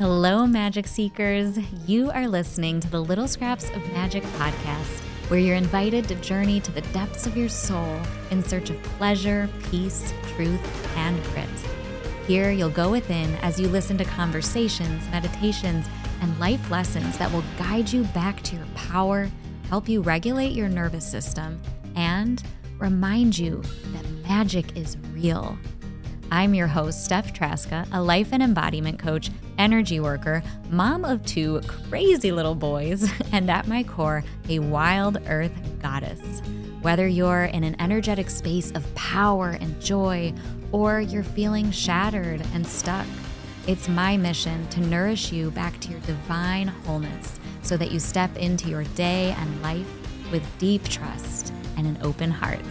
[0.00, 1.58] Hello, Magic Seekers.
[1.86, 6.58] You are listening to the Little Scraps of Magic podcast, where you're invited to journey
[6.60, 8.00] to the depths of your soul
[8.30, 11.50] in search of pleasure, peace, truth, and grit.
[12.26, 15.86] Here, you'll go within as you listen to conversations, meditations,
[16.22, 19.30] and life lessons that will guide you back to your power,
[19.68, 21.60] help you regulate your nervous system,
[21.94, 22.42] and
[22.78, 23.60] remind you
[23.92, 25.58] that magic is real.
[26.32, 29.30] I'm your host, Steph Trzaska, a life and embodiment coach,
[29.60, 35.52] energy worker, mom of two crazy little boys, and at my core, a wild earth
[35.82, 36.40] goddess.
[36.80, 40.32] Whether you're in an energetic space of power and joy,
[40.72, 43.06] or you're feeling shattered and stuck,
[43.66, 48.34] it's my mission to nourish you back to your divine wholeness so that you step
[48.38, 49.86] into your day and life
[50.32, 52.64] with deep trust and an open heart.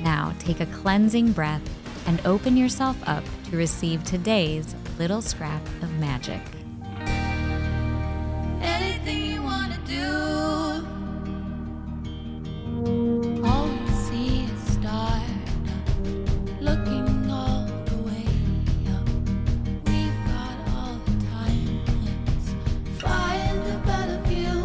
[0.00, 1.62] Now, take a cleansing breath
[2.08, 6.40] and open yourself up to receive today's little scrap of magic.
[8.60, 10.86] Anything you wanna do.
[13.44, 15.30] All we see is stardust,
[16.60, 18.26] looking all the way
[18.94, 19.08] up.
[19.86, 21.84] We've got all the time.
[22.24, 24.64] Let's find a better view.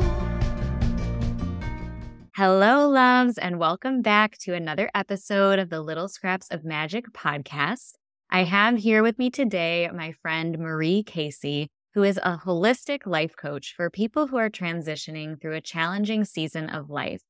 [2.36, 7.97] Hello, loves, and welcome back to another episode of the Little Scraps of Magic podcast.
[8.30, 13.38] I have here with me today my friend Marie Casey, who is a holistic life
[13.38, 17.22] coach for people who are transitioning through a challenging season of life.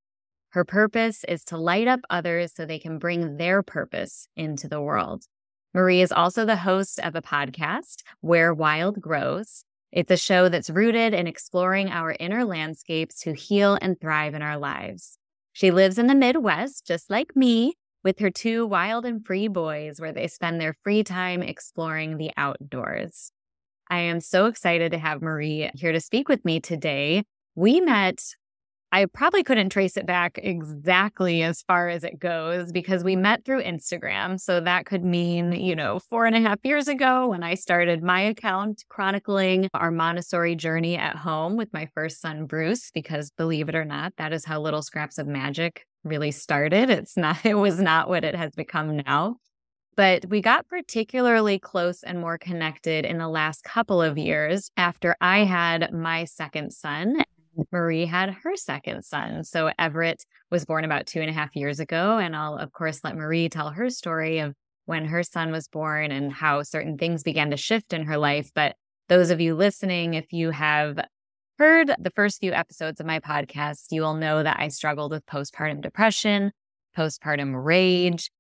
[0.50, 4.82] Her purpose is to light up others so they can bring their purpose into the
[4.82, 5.26] world.
[5.72, 9.66] Marie is also the host of a podcast, Where Wild Grows.
[9.92, 14.42] It's a show that's rooted in exploring our inner landscapes to heal and thrive in
[14.42, 15.20] our lives.
[15.54, 20.00] She lives in the Midwest, just like me, with her two wild and free boys,
[20.00, 23.32] where they spend their free time exploring the outdoors.
[23.90, 27.24] I am so excited to have Marie here to speak with me today.
[27.56, 28.22] We met
[28.92, 33.44] I probably couldn't trace it back exactly as far as it goes because we met
[33.44, 34.40] through Instagram.
[34.40, 38.02] So that could mean, you know, four and a half years ago when I started
[38.02, 43.68] my account chronicling our Montessori journey at home with my first son, Bruce, because believe
[43.68, 46.90] it or not, that is how Little Scraps of Magic really started.
[46.90, 49.36] It's not, it was not what it has become now.
[49.98, 55.18] But we got particularly close and more connected in the last couple of years after
[55.20, 57.24] I had my second son
[57.72, 59.44] Marie had her second son.
[59.44, 62.18] So Everett was born about two and a half years ago.
[62.18, 64.54] And I'll, of course, let Marie tell her story of
[64.86, 68.52] when her son was born and how certain things began to shift in her life.
[68.56, 68.76] But
[69.10, 71.00] those of you listening, if you have
[71.58, 75.26] heard the first few episodes of my podcast, you will know that I struggled with
[75.26, 76.52] postpartum depression,
[76.98, 78.32] postpartum rage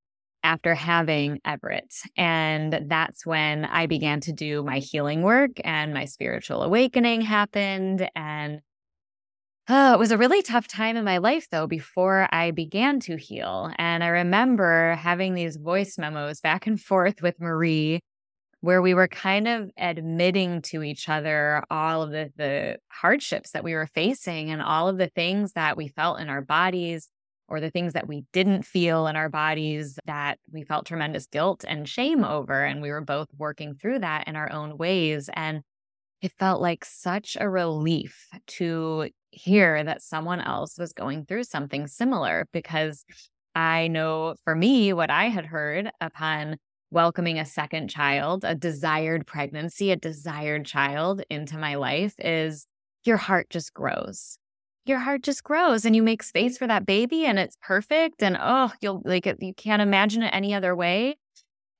[0.43, 1.93] after having Everett.
[2.15, 8.09] And that's when I began to do my healing work and my spiritual awakening happened.
[8.15, 8.61] And
[9.69, 13.17] Oh, it was a really tough time in my life, though, before I began to
[13.17, 13.69] heal.
[13.77, 17.99] And I remember having these voice memos back and forth with Marie
[18.61, 23.63] where we were kind of admitting to each other all of the, the hardships that
[23.63, 27.09] we were facing and all of the things that we felt in our bodies
[27.49, 31.65] or the things that we didn't feel in our bodies that we felt tremendous guilt
[31.67, 32.63] and shame over.
[32.63, 35.29] And we were both working through that in our own ways.
[35.33, 35.61] And
[36.21, 41.87] it felt like such a relief to hear that someone else was going through something
[41.87, 43.05] similar because
[43.55, 46.57] I know for me, what I had heard upon
[46.91, 52.67] welcoming a second child, a desired pregnancy, a desired child into my life is
[53.03, 54.37] your heart just grows.
[54.85, 58.23] Your heart just grows and you make space for that baby and it's perfect.
[58.23, 61.17] And oh, you'll like it, you can't imagine it any other way.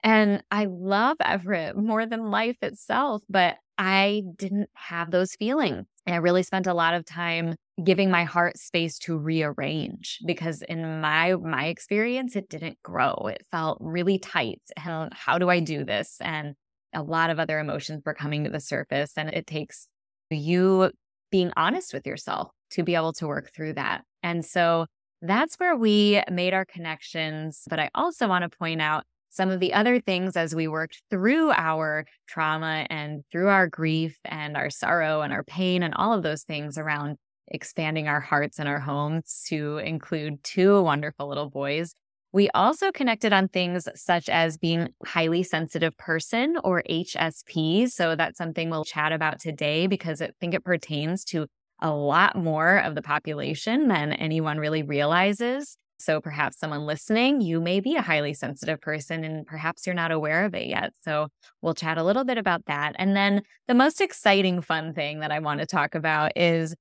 [0.04, 5.86] And I love Everett more than life itself, but I didn't have those feelings.
[6.06, 10.64] And I really spent a lot of time giving my heart space to rearrange because
[10.64, 13.14] in my my experience it didn't grow.
[13.32, 14.62] It felt really tight.
[14.84, 16.18] And how do I do this?
[16.22, 16.56] And
[16.94, 19.88] a lot of other emotions were coming to the surface and it takes
[20.30, 20.92] you
[21.32, 24.04] being honest with yourself to be able to work through that.
[24.24, 24.88] And so
[25.22, 29.04] that's where we made our connections, but I also want to point out
[29.38, 34.18] some of the other things as we worked through our trauma and through our grief
[34.26, 37.18] and our sorrow and our pain and all of those things around
[37.48, 41.94] expanding our hearts and our homes to include two wonderful little boys.
[42.34, 47.90] We also connected on things such as being highly sensitive person or HSP.
[47.90, 51.48] So that's something we'll chat about today because I think it pertains to
[51.82, 55.78] a lot more of the population than anyone really realizes.
[56.00, 60.12] So perhaps someone listening, you may be a highly sensitive person and perhaps you're not
[60.12, 60.94] aware of it yet.
[61.02, 61.30] So
[61.62, 62.96] we'll chat a little bit about that.
[63.00, 66.76] And then the most exciting, fun thing that I want to talk about is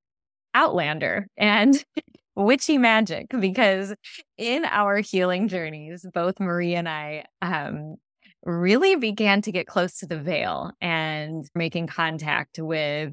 [0.55, 1.85] Outlander and
[2.37, 3.95] witchy magic, because
[4.39, 7.97] in our healing journeys, both Marie and I um,
[8.47, 13.13] really began to get close to the veil and making contact with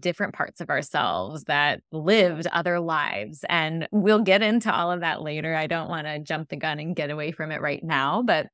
[0.00, 3.44] different parts of ourselves that lived other lives.
[3.48, 5.54] And we'll get into all of that later.
[5.54, 8.48] I don't want to jump the gun and get away from it right now, but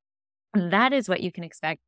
[0.53, 1.81] that is what you can expect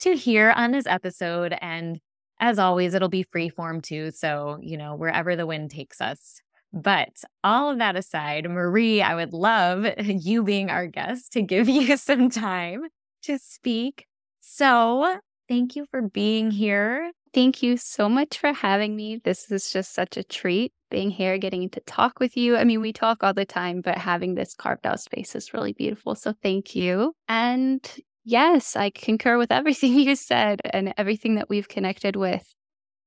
[0.00, 1.56] to hear on this episode.
[1.62, 1.98] And
[2.38, 4.10] as always, it'll be free form too.
[4.10, 6.42] So, you know, wherever the wind takes us.
[6.70, 11.66] But all of that aside, Marie, I would love you being our guest to give
[11.70, 12.88] you some time
[13.26, 14.06] to speak.
[14.40, 15.18] So,
[15.48, 17.10] thank you for being here.
[17.34, 19.20] Thank you so much for having me.
[19.22, 22.56] This is just such a treat being here, getting to talk with you.
[22.56, 25.72] I mean, we talk all the time, but having this carved out space is really
[25.72, 26.14] beautiful.
[26.14, 27.12] So, thank you.
[27.28, 27.84] And
[28.24, 32.44] yes, I concur with everything you said and everything that we've connected with.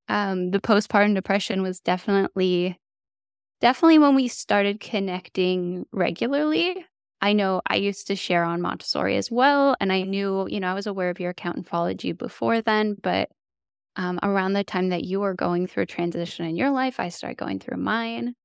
[0.09, 2.77] Um, the postpartum depression was definitely,
[3.61, 6.85] definitely when we started connecting regularly.
[7.21, 9.75] I know I used to share on Montessori as well.
[9.79, 13.29] And I knew, you know, I was aware of your account Anthology before then, but
[13.95, 17.09] um, around the time that you were going through a transition in your life, I
[17.09, 18.35] started going through mine.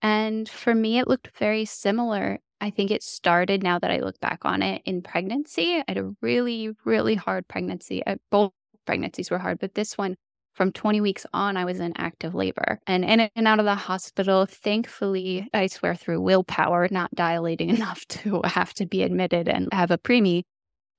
[0.00, 2.38] And for me, it looked very similar.
[2.60, 5.76] I think it started now that I look back on it in pregnancy.
[5.76, 8.02] I had a really, really hard pregnancy.
[8.30, 8.52] Both
[8.86, 10.16] pregnancies were hard, but this one
[10.56, 13.74] from 20 weeks on, I was in active labor and in and out of the
[13.74, 14.46] hospital.
[14.46, 19.90] Thankfully, I swear through willpower, not dilating enough to have to be admitted and have
[19.90, 20.44] a preemie,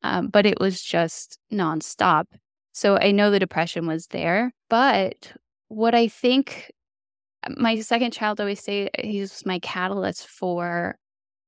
[0.03, 2.25] um, but it was just nonstop.
[2.71, 4.51] So I know the depression was there.
[4.69, 5.33] But
[5.69, 6.71] what I think
[7.49, 10.97] my second child always say he's my catalyst for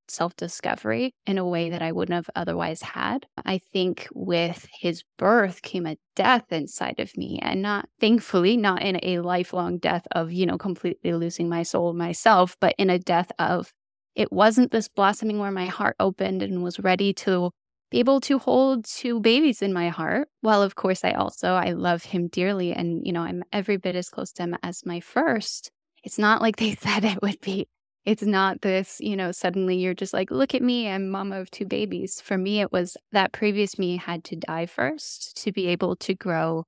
[0.09, 3.25] self discovery in a way that I wouldn't have otherwise had.
[3.45, 8.81] I think with his birth came a death inside of me, and not thankfully, not
[8.81, 12.99] in a lifelong death of, you know, completely losing my soul myself, but in a
[12.99, 13.71] death of
[14.15, 17.51] it wasn't this blossoming where my heart opened and was ready to
[17.89, 20.27] be able to hold two babies in my heart.
[20.41, 23.95] While of course I also I love him dearly and you know I'm every bit
[23.95, 25.71] as close to him as my first.
[26.03, 27.67] It's not like they said it would be
[28.09, 31.51] it's not this, you know, suddenly you're just like, look at me, I'm mama of
[31.51, 32.19] two babies.
[32.19, 36.15] For me, it was that previous me had to die first to be able to
[36.15, 36.63] grow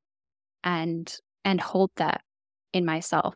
[0.64, 1.12] and
[1.44, 2.22] and hold that
[2.74, 3.34] in myself.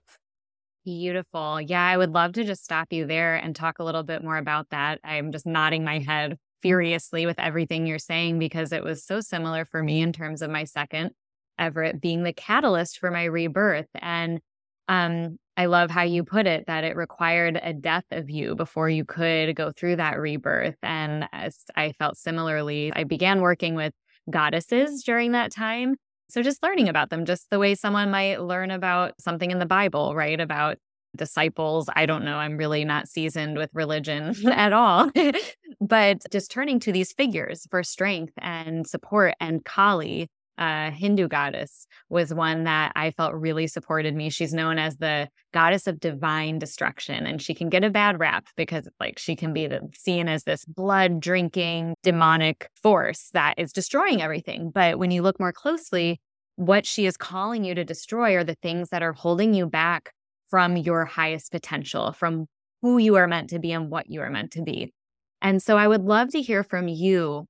[0.86, 1.60] Beautiful.
[1.60, 4.38] Yeah, I would love to just stop you there and talk a little bit more
[4.38, 5.00] about that.
[5.04, 9.66] I'm just nodding my head furiously with everything you're saying because it was so similar
[9.66, 11.10] for me in terms of my second
[11.58, 13.88] Everett being the catalyst for my rebirth.
[14.00, 14.42] And
[14.88, 18.90] um, I love how you put it that it required a death of you before
[18.90, 20.76] you could go through that rebirth.
[20.84, 23.94] And as I felt similarly, I began working with
[24.30, 25.96] goddesses during that time.
[26.28, 29.66] So just learning about them, just the way someone might learn about something in the
[29.66, 30.40] Bible, right?
[30.40, 30.78] About
[31.16, 31.88] disciples.
[31.96, 32.38] I don't know.
[32.38, 35.10] I'm really not seasoned with religion at all.
[35.82, 41.88] but just turning to these figures for strength and support and Kali uh, Hindu goddess
[42.10, 44.30] was one that I felt really supported me.
[44.30, 48.48] She's known as the goddess of divine destruction, and she can get a bad rap
[48.56, 54.22] because, like, she can be seen as this blood drinking demonic force that is destroying
[54.22, 54.72] everything.
[54.74, 56.20] But when you look more closely,
[56.56, 60.12] what she is calling you to destroy are the things that are holding you back
[60.50, 62.48] from your highest potential, from
[62.82, 64.94] who you are meant to be and what you are meant to be.
[65.42, 67.46] And so I would love to hear from you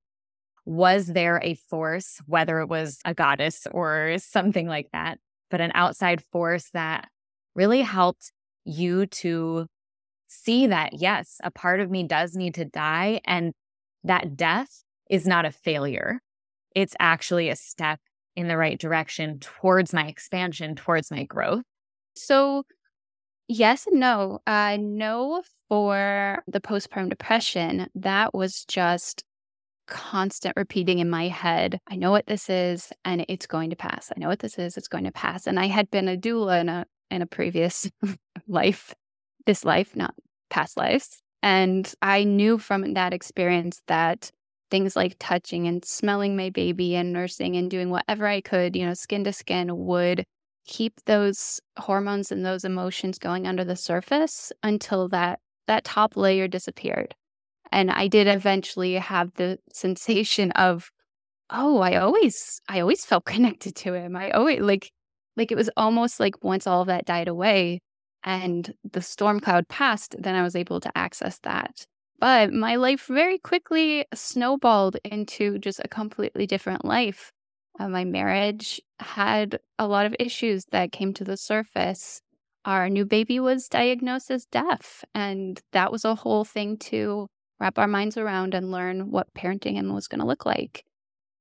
[0.66, 5.20] was there a force, whether it was a goddess or something like that,
[5.52, 7.08] but an outside force that
[7.54, 8.32] really helped
[8.66, 9.68] you to
[10.28, 13.22] see that, yes, a part of me does need to die.
[13.26, 13.54] And
[14.04, 16.20] that death is not a failure.
[16.76, 18.00] It's actually a step
[18.36, 21.64] in the right direction towards my expansion, towards my growth.
[22.16, 22.64] So,
[23.48, 24.40] yes and no.
[24.48, 27.88] Uh, no for the postpartum depression.
[27.96, 29.24] That was just
[29.88, 34.12] constant repeating in my head, I know what this is and it's going to pass.
[34.16, 35.48] I know what this is, it's going to pass.
[35.48, 37.90] And I had been a doula in a in a previous
[38.48, 38.94] life,
[39.46, 40.16] this life, not
[40.50, 41.22] past lives.
[41.44, 44.32] And I knew from that experience that
[44.72, 48.86] things like touching and smelling my baby and nursing and doing whatever I could, you
[48.86, 50.26] know, skin to skin would
[50.66, 56.48] keep those hormones and those emotions going under the surface until that that top layer
[56.48, 57.16] disappeared.
[57.72, 60.92] And I did eventually have the sensation of,
[61.50, 64.16] oh, I always, I always felt connected to him.
[64.16, 64.92] I always like,
[65.38, 67.82] like it was almost like once all of that died away
[68.24, 71.86] and the storm cloud passed, then I was able to access that.
[72.20, 77.32] But my life very quickly snowballed into just a completely different life.
[77.80, 82.22] Uh, my marriage had a lot of issues that came to the surface.
[82.64, 87.28] Our new baby was diagnosed as deaf, and that was a whole thing to
[87.60, 90.86] wrap our minds around and learn what parenting him was going to look like.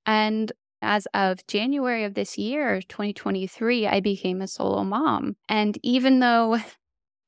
[0.07, 0.53] And
[0.83, 5.37] as of January of this year, 2023, I became a solo mom.
[5.49, 6.59] And even though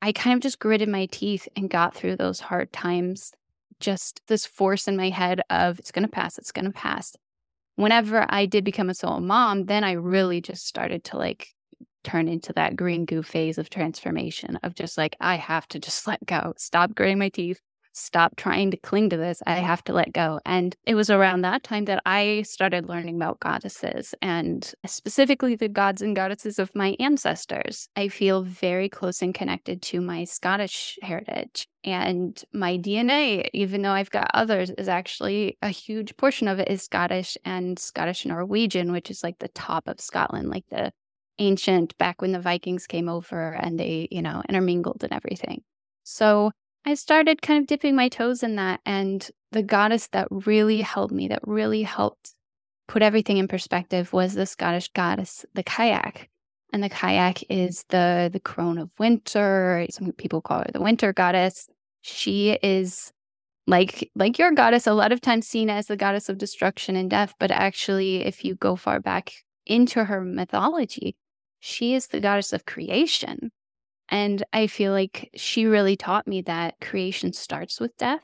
[0.03, 3.33] I kind of just gritted my teeth and got through those hard times,
[3.81, 7.17] just this force in my head of it's going to pass, it's going to pass.
[7.77, 11.49] Whenever I did become a solo mom, then I really just started to like
[12.05, 16.07] turn into that green goo phase of transformation of just like, I have to just
[16.07, 17.61] let go, stop gritting my teeth,
[17.97, 19.43] stop trying to cling to this.
[19.47, 20.39] I have to let go.
[20.45, 25.69] And it was around that time that I started learning about goddesses and specifically the
[25.69, 27.89] gods and goddesses of my ancestors.
[27.97, 31.67] I feel very close and connected to my Scottish heritage.
[31.85, 36.69] And my DNA, even though I've got others, is actually a huge portion of it
[36.69, 40.93] is Scottish and Scottish Norwegian, which is like the top of Scotland, like the
[41.39, 45.63] ancient back when the Vikings came over and they, you know, intermingled and everything.
[46.03, 46.53] So
[46.87, 48.81] I started kind of dipping my toes in that.
[48.87, 52.35] And the goddess that really helped me, that really helped
[52.87, 56.29] put everything in perspective was the Scottish goddess, the Cailleach.
[56.73, 59.87] And the Cailleach is the the crone of winter.
[59.91, 61.69] Some people call her the winter goddess.
[62.03, 63.13] She is
[63.67, 67.11] like like your goddess, a lot of times seen as the goddess of destruction and
[67.11, 67.35] death.
[67.41, 69.33] But actually, if you go far back
[69.67, 71.17] into her mythology,
[71.59, 73.51] she is the goddess of creation.
[74.09, 78.23] And I feel like she really taught me that creation starts with death,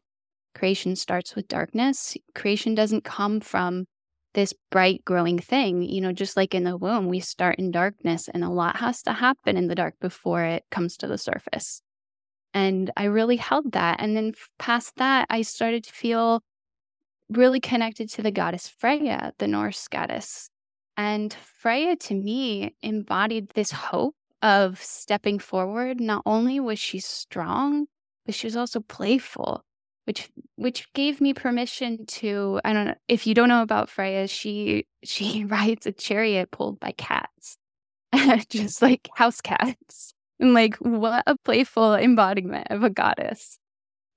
[0.54, 2.16] creation starts with darkness.
[2.34, 3.86] Creation doesn't come from
[4.34, 5.82] this bright growing thing.
[5.82, 9.02] You know, just like in the womb, we start in darkness, and a lot has
[9.02, 11.82] to happen in the dark before it comes to the surface.
[12.54, 14.00] And I really held that.
[14.00, 16.42] And then past that, I started to feel
[17.30, 20.50] really connected to the goddess Freya, the Norse goddess.
[20.96, 27.86] And Freya to me embodied this hope of stepping forward, not only was she strong,
[28.26, 29.64] but she was also playful,
[30.04, 34.28] which which gave me permission to I don't know if you don't know about Freya,
[34.28, 37.56] she she rides a chariot pulled by cats.
[38.48, 40.14] Just like house cats.
[40.40, 43.58] And like what a playful embodiment of a goddess.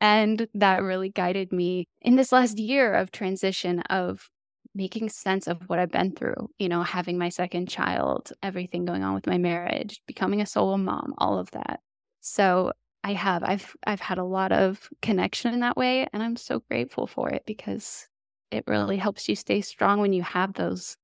[0.01, 4.29] And that really guided me in this last year of transition of
[4.75, 9.03] making sense of what I've been through, you know, having my second child, everything going
[9.03, 11.79] on with my marriage, becoming a solo mom, all of that.
[12.21, 16.35] So I have I've I've had a lot of connection in that way and I'm
[16.35, 18.07] so grateful for it because
[18.51, 20.97] it really helps you stay strong when you have those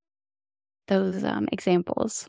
[0.88, 2.28] those um, examples.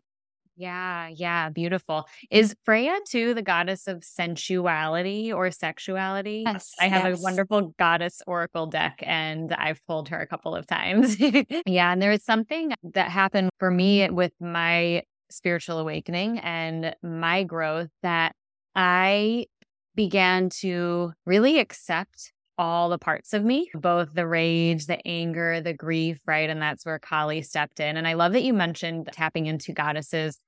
[0.56, 2.06] Yeah, yeah, beautiful.
[2.30, 6.44] Is Freya too the goddess of sensuality or sexuality?
[6.46, 7.18] Yes, I have yes.
[7.18, 11.16] a wonderful goddess oracle deck and I've pulled her a couple of times.
[11.66, 17.44] yeah, and there is something that happened for me with my spiritual awakening and my
[17.44, 18.34] growth that
[18.74, 19.46] I
[19.94, 25.72] began to really accept all the parts of me, both the rage, the anger, the
[25.72, 26.48] grief, right?
[26.50, 27.96] And that's where Kali stepped in.
[27.96, 30.38] And I love that you mentioned tapping into goddesses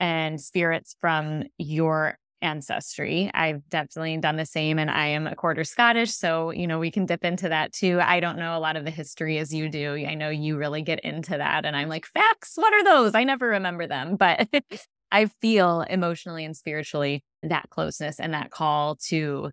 [0.00, 3.30] and spirits from your ancestry.
[3.32, 6.90] I've definitely done the same and I am a quarter Scottish, so you know, we
[6.90, 8.00] can dip into that too.
[8.02, 9.94] I don't know a lot of the history as you do.
[9.94, 13.14] I know you really get into that and I'm like, "Facts, what are those?
[13.14, 14.48] I never remember them." But
[15.12, 19.50] I feel emotionally and spiritually that closeness and that call to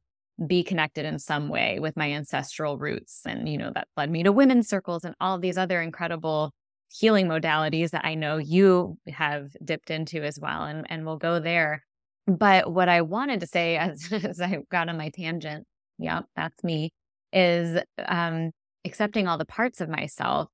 [0.47, 3.21] be connected in some way with my ancestral roots.
[3.25, 6.51] And, you know, that led me to women's circles and all these other incredible
[6.91, 10.63] healing modalities that I know you have dipped into as well.
[10.63, 11.83] And, and we'll go there.
[12.25, 15.65] But what I wanted to say as, as I got on my tangent,
[15.97, 16.91] yep, that's me,
[17.33, 18.51] is um,
[18.85, 20.47] accepting all the parts of myself.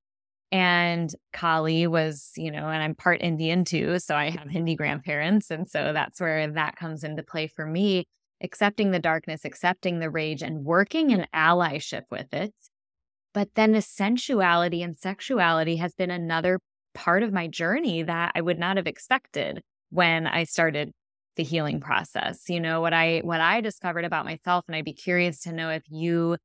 [0.52, 4.00] And Kali was, you know, and I'm part Indian too.
[4.00, 5.52] So I have Hindi grandparents.
[5.52, 8.06] And so that's where that comes into play for me
[8.42, 12.54] accepting the darkness, accepting the rage, and working in allyship with it.
[13.34, 16.60] But then the sensuality and sexuality has been another
[16.94, 20.92] part of my journey that I would not have expected when I started
[21.36, 22.50] the healing process.
[22.50, 25.70] You know, what I what I discovered about myself and I'd be curious to know
[25.70, 26.38] if you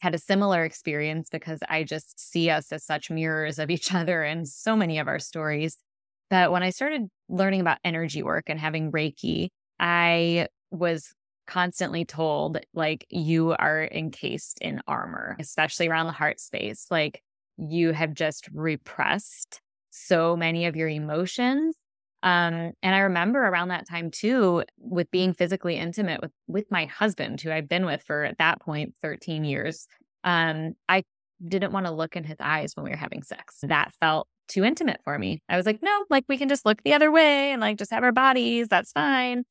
[0.00, 4.24] had a similar experience because I just see us as such mirrors of each other
[4.24, 5.78] in so many of our stories.
[6.28, 11.12] But when I started learning about energy work and having Reiki, I was
[11.46, 16.86] constantly told like you are encased in armor, especially around the heart space.
[16.90, 17.22] Like
[17.58, 21.76] you have just repressed so many of your emotions
[22.22, 26.86] Um, and I remember around that time too, with being physically intimate with with my
[26.86, 29.86] husband, who I've been with for at that point 13 years.
[30.24, 31.02] Um, I
[31.46, 33.58] didn't want to look in his eyes when we were having sex.
[33.62, 35.42] That felt too intimate for me.
[35.48, 37.90] I was like, no, like we can just look the other way and like just
[37.90, 38.68] have our bodies.
[38.68, 39.44] That's fine.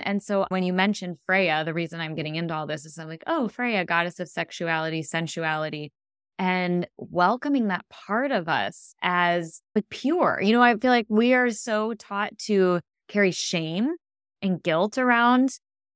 [0.00, 3.08] And so when you mentioned Freya, the reason I'm getting into all this is I'm
[3.08, 5.92] like, oh, Freya, goddess of sexuality, sensuality
[6.38, 10.40] and welcoming that part of us as like pure.
[10.42, 13.96] You know, I feel like we are so taught to carry shame
[14.40, 15.50] and guilt around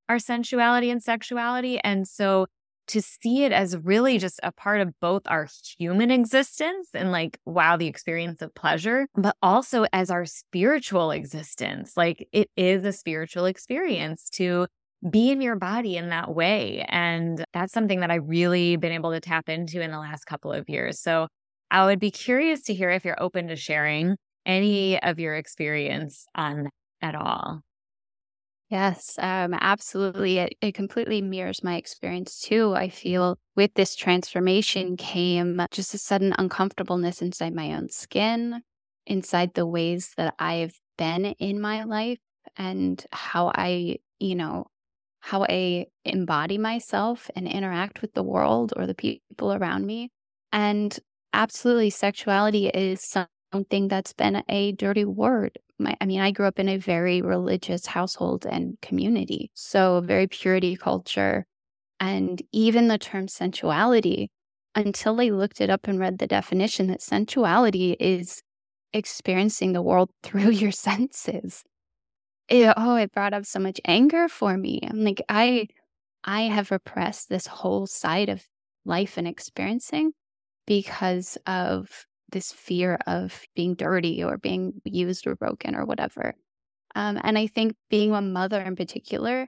[0.09, 1.79] our sensuality and sexuality.
[1.79, 2.47] And so
[2.87, 5.47] to see it as really just a part of both our
[5.77, 11.93] human existence and like, wow, the experience of pleasure, but also as our spiritual existence.
[11.95, 14.67] Like, it is a spiritual experience to
[15.09, 16.85] be in your body in that way.
[16.87, 20.51] And that's something that I've really been able to tap into in the last couple
[20.51, 20.99] of years.
[20.99, 21.27] So
[21.69, 26.25] I would be curious to hear if you're open to sharing any of your experience
[26.35, 26.69] on
[27.01, 27.61] at all.
[28.73, 30.39] Yes, um, absolutely.
[30.39, 32.73] It, it completely mirrors my experience too.
[32.73, 38.63] I feel with this transformation came just a sudden uncomfortableness inside my own skin,
[39.05, 42.17] inside the ways that I've been in my life,
[42.57, 44.65] and how I, you know,
[45.19, 50.09] how I embody myself and interact with the world or the people around me.
[50.51, 50.97] And
[51.33, 53.15] absolutely, sexuality is
[53.53, 55.59] something that's been a dirty word.
[55.83, 60.27] My, I mean, I grew up in a very religious household and community, so very
[60.27, 61.45] purity culture.
[61.99, 64.29] And even the term sensuality,
[64.75, 68.41] until I looked it up and read the definition, that sensuality is
[68.93, 71.63] experiencing the world through your senses
[72.49, 74.79] it, oh, it brought up so much anger for me.
[74.83, 75.67] I'm like, I,
[76.23, 78.43] I have repressed this whole side of
[78.85, 80.11] life and experiencing
[80.67, 86.35] because of this fear of being dirty or being used or broken or whatever.
[86.95, 89.47] Um, and I think being a mother in particular,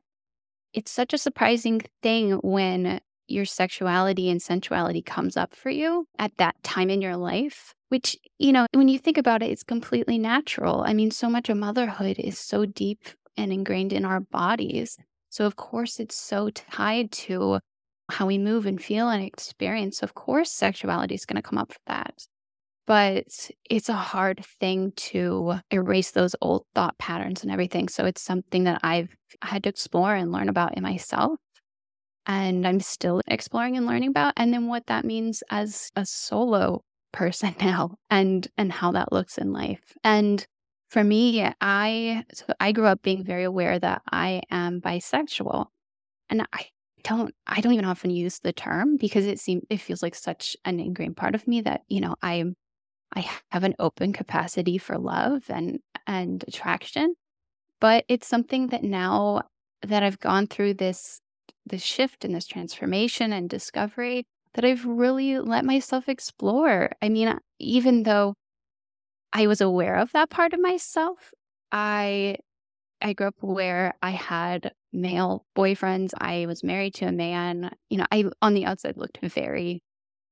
[0.74, 6.32] it's such a surprising thing when your sexuality and sensuality comes up for you at
[6.38, 10.18] that time in your life, which, you know, when you think about it, it's completely
[10.18, 10.84] natural.
[10.86, 14.98] I mean, so much of motherhood is so deep and ingrained in our bodies.
[15.30, 17.60] So, of course, it's so tied to
[18.10, 20.04] how we move and feel and experience.
[20.04, 22.14] Of course, sexuality is going to come up for that.
[22.88, 27.90] But it's a hard thing to erase those old thought patterns and everything.
[27.90, 29.10] So, it's something that I've
[29.42, 31.40] had to explore and learn about in myself
[32.28, 36.84] and I'm still exploring and learning about and then what that means as a solo
[37.12, 39.94] person now and and how that looks in life.
[40.04, 40.46] And
[40.90, 45.68] for me, I so I grew up being very aware that I am bisexual.
[46.30, 46.68] And I
[47.04, 50.58] don't I don't even often use the term because it seems it feels like such
[50.66, 52.56] an ingrained part of me that, you know, I'm
[53.14, 57.16] I have an open capacity for love and and attraction.
[57.82, 59.44] But it's something that now
[59.84, 61.20] that I've gone through this
[61.66, 66.92] this shift and this transformation and discovery that I've really let myself explore.
[67.02, 68.36] I mean, even though
[69.34, 71.34] I was aware of that part of myself,
[71.72, 72.38] I
[73.02, 76.12] I grew up where I had male boyfriends.
[76.20, 77.72] I was married to a man.
[77.90, 79.82] You know, I on the outside looked very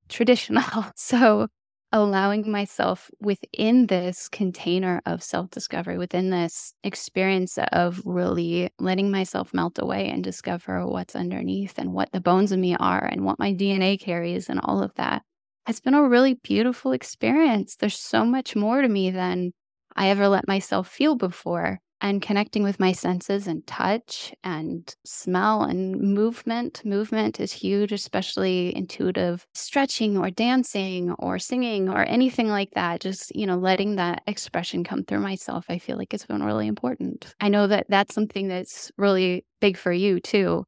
[0.10, 0.64] traditional.
[0.96, 1.48] So
[1.94, 9.54] allowing myself within this container of self discovery, within this experience of really letting myself
[9.54, 13.40] melt away and discover what's underneath and what the bones of me are and what
[13.40, 15.22] my DNA carries and all of that
[15.68, 17.76] has been a really beautiful experience.
[17.78, 19.54] There's so much more to me than
[19.96, 25.64] I ever let myself feel before and connecting with my senses and touch and smell
[25.64, 26.84] and movement.
[26.84, 33.00] Movement is huge, especially intuitive stretching or dancing or singing or anything like that.
[33.00, 36.68] Just, you know, letting that expression come through myself, I feel like it's been really
[36.68, 37.34] important.
[37.40, 40.66] I know that that's something that's really big for you too.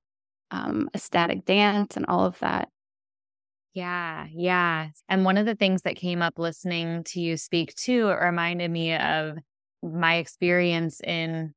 [0.52, 2.70] Um, ecstatic dance and all of that.
[3.74, 4.88] Yeah, yeah.
[5.10, 8.72] And one of the things that came up listening to you speak too, it reminded
[8.72, 9.38] me of
[9.86, 11.54] my experience in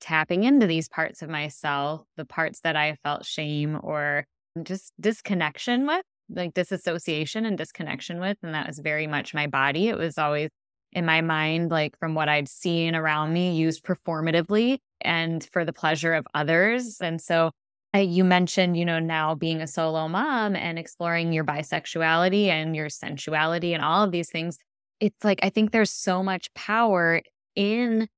[0.00, 4.24] tapping into these parts of myself, the parts that I felt shame or
[4.62, 8.36] just disconnection with, like disassociation and disconnection with.
[8.42, 9.88] And that was very much my body.
[9.88, 10.50] It was always
[10.92, 15.72] in my mind, like from what I'd seen around me, used performatively and for the
[15.72, 16.98] pleasure of others.
[17.00, 17.50] And so
[17.92, 22.74] I, you mentioned, you know, now being a solo mom and exploring your bisexuality and
[22.74, 24.58] your sensuality and all of these things.
[25.00, 27.22] It's like, I think there's so much power
[27.58, 28.08] in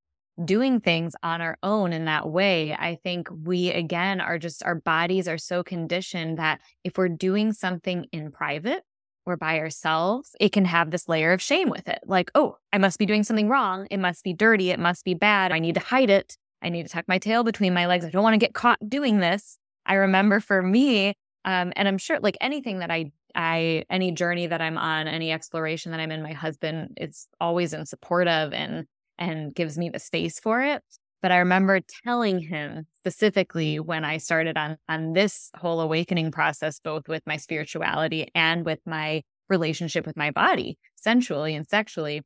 [0.45, 4.75] doing things on our own in that way, I think we again are just our
[4.75, 8.83] bodies are so conditioned that if we're doing something in private,
[9.25, 11.99] we're by ourselves, it can have this layer of shame with it.
[12.05, 13.87] Like, oh, I must be doing something wrong.
[13.91, 14.71] It must be dirty.
[14.71, 15.51] It must be bad.
[15.51, 16.37] I need to hide it.
[16.61, 18.05] I need to tuck my tail between my legs.
[18.05, 19.57] I don't want to get caught doing this.
[19.85, 21.09] I remember for me,
[21.45, 25.31] um, and I'm sure like anything that I I any journey that I'm on, any
[25.31, 28.85] exploration that I'm in, my husband is always in support of and
[29.21, 30.83] and gives me the space for it.
[31.21, 36.79] But I remember telling him specifically when I started on on this whole awakening process,
[36.79, 42.23] both with my spirituality and with my relationship with my body, sensually and sexually,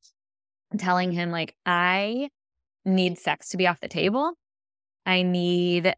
[0.77, 2.29] telling him like I
[2.85, 4.31] need sex to be off the table.
[5.05, 5.93] I need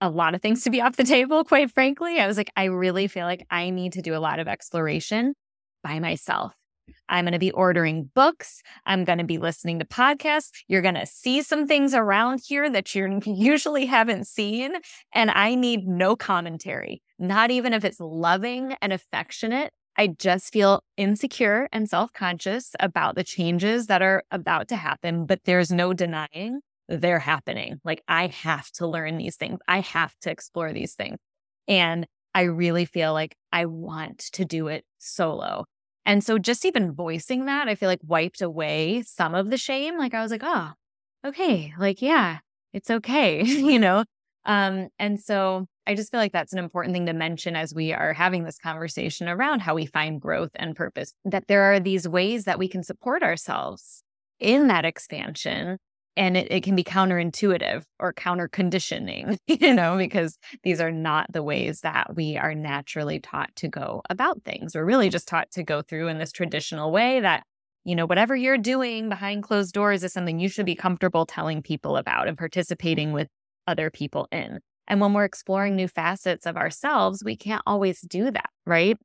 [0.00, 2.18] a lot of things to be off the table, quite frankly.
[2.18, 5.34] I was like, I really feel like I need to do a lot of exploration
[5.84, 6.52] by myself.
[7.08, 8.62] I'm going to be ordering books.
[8.84, 10.50] I'm going to be listening to podcasts.
[10.68, 14.74] You're going to see some things around here that you usually haven't seen.
[15.12, 19.72] And I need no commentary, not even if it's loving and affectionate.
[19.98, 25.24] I just feel insecure and self conscious about the changes that are about to happen,
[25.24, 27.80] but there's no denying they're happening.
[27.84, 31.18] Like, I have to learn these things, I have to explore these things.
[31.66, 35.64] And I really feel like I want to do it solo.
[36.06, 39.98] And so just even voicing that, I feel like wiped away some of the shame.
[39.98, 40.70] Like I was like, oh,
[41.26, 42.38] okay, like, yeah,
[42.72, 44.04] it's okay, you know?
[44.44, 47.92] Um, and so I just feel like that's an important thing to mention as we
[47.92, 52.06] are having this conversation around how we find growth and purpose, that there are these
[52.06, 54.04] ways that we can support ourselves
[54.38, 55.78] in that expansion
[56.16, 61.32] and it, it can be counterintuitive or counter conditioning, you know, because these are not
[61.32, 64.74] the ways that we are naturally taught to go about things.
[64.74, 67.44] We're really just taught to go through in this traditional way that,
[67.84, 71.62] you know, whatever you're doing behind closed doors is something you should be comfortable telling
[71.62, 73.28] people about and participating with
[73.66, 74.60] other people in.
[74.88, 78.96] And when we're exploring new facets of ourselves, we can't always do that, right?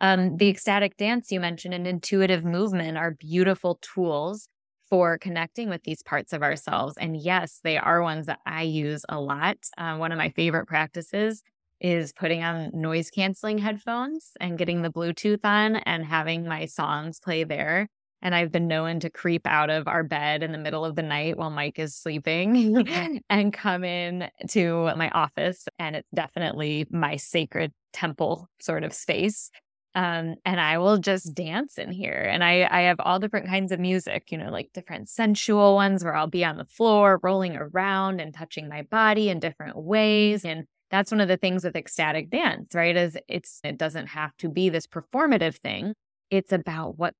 [0.00, 4.48] Um, the ecstatic dance you mentioned and intuitive movement are beautiful tools
[4.90, 6.96] for connecting with these parts of ourselves.
[6.98, 9.56] And yes, they are ones that I use a lot.
[9.78, 11.42] Uh, one of my favorite practices
[11.80, 17.20] is putting on noise canceling headphones and getting the Bluetooth on and having my songs
[17.20, 17.88] play there.
[18.20, 21.02] And I've been known to creep out of our bed in the middle of the
[21.02, 22.86] night while Mike is sleeping
[23.30, 25.66] and come in to my office.
[25.78, 29.50] And it's definitely my sacred temple sort of space
[29.94, 32.28] um, and I will just dance in here.
[32.30, 36.04] And I, I have all different kinds of music, you know, like different sensual ones
[36.04, 40.44] where I'll be on the floor, rolling around and touching my body in different ways.
[40.44, 42.96] And that's one of the things with ecstatic dance, right?
[42.96, 45.94] Is it's it doesn't have to be this performative thing.
[46.30, 47.14] It's about what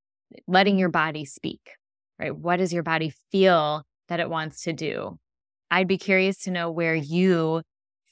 [0.47, 1.73] letting your body speak,
[2.21, 2.37] right?
[2.37, 5.19] What does your body feel that it wants to do?
[5.73, 7.63] I'd be curious to know where you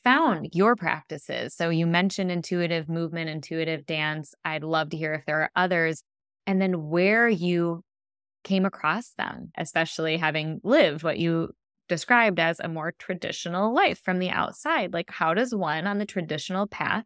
[0.09, 1.55] found your practices.
[1.55, 4.35] So you mentioned intuitive movement, intuitive dance.
[4.43, 6.03] I'd love to hear if there are others,
[6.47, 7.83] and then where you
[8.43, 11.51] came across them, especially having lived what you
[11.91, 14.95] described as a more traditional life from the outside.
[14.95, 17.05] Like, how does one on the traditional path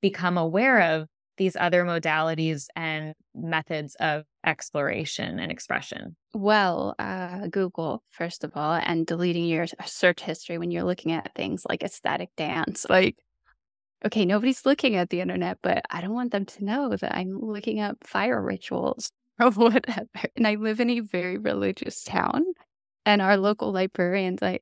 [0.00, 6.16] become aware of these other modalities and methods of exploration and expression?
[6.34, 11.34] Well, uh, Google, first of all, and deleting your search history when you're looking at
[11.34, 12.86] things like ecstatic dance.
[12.88, 13.16] Like,
[14.04, 17.38] okay, nobody's looking at the internet, but I don't want them to know that I'm
[17.40, 20.08] looking up fire rituals or whatever.
[20.36, 22.44] And I live in a very religious town,
[23.06, 24.60] and our local librarians, I,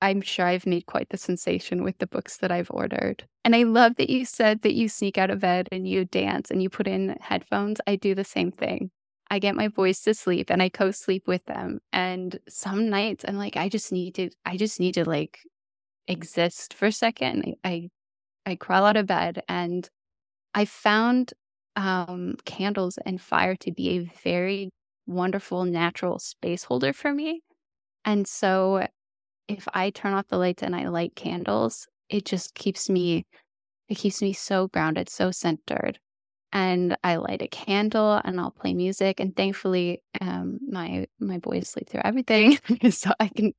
[0.00, 3.26] I'm sure I've made quite the sensation with the books that I've ordered.
[3.44, 6.50] And I love that you said that you sneak out of bed and you dance
[6.50, 7.80] and you put in headphones.
[7.86, 8.90] I do the same thing.
[9.30, 11.80] I get my boys to sleep and I co sleep with them.
[11.92, 15.38] And some nights I'm like, I just need to, I just need to like
[16.08, 17.56] exist for a second.
[17.64, 17.90] I,
[18.46, 19.88] I crawl out of bed and
[20.54, 21.34] I found
[21.76, 24.70] um, candles and fire to be a very
[25.06, 27.42] wonderful natural space holder for me.
[28.04, 28.86] And so
[29.48, 33.26] if I turn off the lights and I light candles, it just keeps me
[33.88, 35.98] it keeps me so grounded, so centered.
[36.54, 39.20] And I light a candle and I'll play music.
[39.20, 42.58] And thankfully, um, my my boys sleep through everything,
[42.90, 43.52] so I can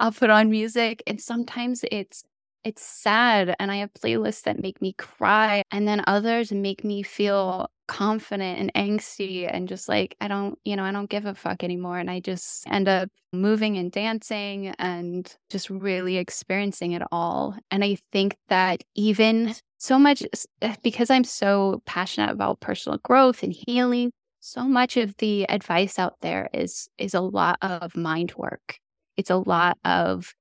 [0.00, 1.02] I'll put on music.
[1.06, 2.24] And sometimes it's
[2.64, 7.02] it's sad, and I have playlists that make me cry, and then others make me
[7.02, 11.34] feel confident and angsty and just like I don't, you know, I don't give a
[11.34, 17.02] fuck anymore and I just end up moving and dancing and just really experiencing it
[17.12, 17.56] all.
[17.70, 20.22] And I think that even so much
[20.62, 25.98] eh, because I'm so passionate about personal growth and healing, so much of the advice
[25.98, 28.78] out there is is a lot of mind work.
[29.16, 30.34] It's a lot of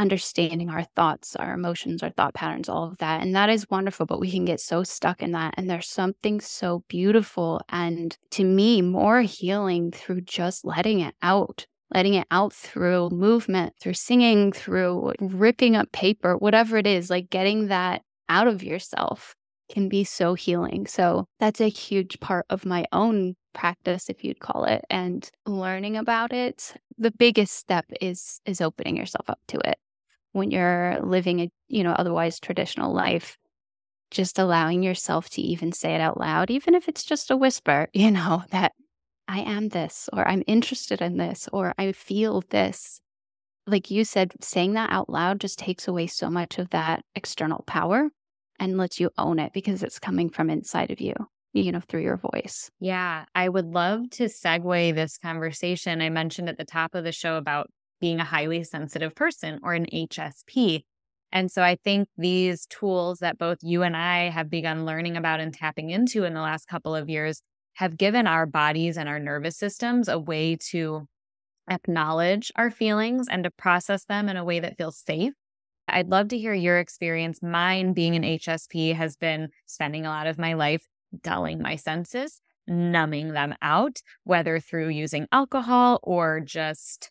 [0.00, 3.22] understanding our thoughts, our emotions, our thought patterns, all of that.
[3.22, 5.54] And that is wonderful, but we can get so stuck in that.
[5.56, 11.66] And there's something so beautiful and to me, more healing through just letting it out,
[11.94, 17.28] letting it out through movement, through singing, through ripping up paper, whatever it is, like
[17.28, 19.34] getting that out of yourself
[19.70, 20.86] can be so healing.
[20.86, 25.96] So that's a huge part of my own practice if you'd call it and learning
[25.96, 29.78] about it the biggest step is is opening yourself up to it
[30.32, 33.36] when you're living a you know otherwise traditional life
[34.10, 37.88] just allowing yourself to even say it out loud even if it's just a whisper
[37.94, 38.72] you know that
[39.28, 43.00] i am this or i'm interested in this or i feel this.
[43.66, 47.62] Like you said saying that out loud just takes away so much of that external
[47.66, 48.08] power
[48.58, 51.14] and lets you own it because it's coming from inside of you
[51.52, 52.70] you know through your voice.
[52.80, 56.00] Yeah i would love to segue this conversation.
[56.00, 59.74] I mentioned at the top of the show about being a highly sensitive person or
[59.74, 60.84] an HSP.
[61.32, 65.40] And so I think these tools that both you and I have begun learning about
[65.40, 67.42] and tapping into in the last couple of years
[67.74, 71.06] have given our bodies and our nervous systems a way to
[71.70, 75.32] acknowledge our feelings and to process them in a way that feels safe.
[75.86, 77.42] I'd love to hear your experience.
[77.42, 80.86] Mine, being an HSP, has been spending a lot of my life
[81.22, 87.10] dulling my senses, numbing them out, whether through using alcohol or just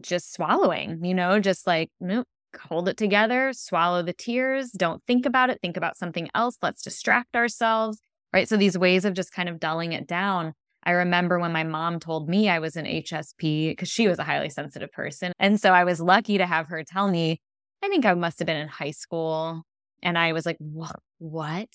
[0.00, 2.26] just swallowing, you know, just like, nope,
[2.68, 6.82] hold it together, swallow the tears, don't think about it, think about something else, let's
[6.82, 7.98] distract ourselves,
[8.32, 8.48] right?
[8.48, 10.54] So these ways of just kind of dulling it down.
[10.86, 14.24] I remember when my mom told me I was an HSP because she was a
[14.24, 15.32] highly sensitive person.
[15.38, 17.40] And so I was lucky to have her tell me,
[17.82, 19.62] I think I must have been in high school.
[20.02, 20.96] And I was like, what?
[21.18, 21.68] What?